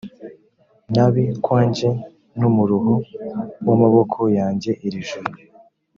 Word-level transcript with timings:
nabi 0.93 1.23
kwanjye 1.45 1.89
n 2.37 2.41
umuruho 2.49 2.93
w 3.65 3.69
amaboko 3.75 4.19
yanjye 4.37 4.71
iri 4.87 4.99
joro 5.09 5.31